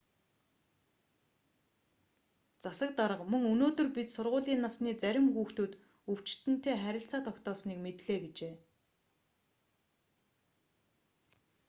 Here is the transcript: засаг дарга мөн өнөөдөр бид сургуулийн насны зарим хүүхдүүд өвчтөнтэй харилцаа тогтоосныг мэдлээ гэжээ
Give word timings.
засаг 2.63 2.91
дарга 2.99 3.25
мөн 3.33 3.43
өнөөдөр 3.53 3.87
бид 3.97 4.07
сургуулийн 4.15 4.63
насны 4.65 4.91
зарим 5.03 5.25
хүүхдүүд 5.35 5.73
өвчтөнтэй 6.11 6.75
харилцаа 6.83 7.21
тогтоосныг 7.27 7.77
мэдлээ 7.85 8.19
гэжээ 8.23 8.53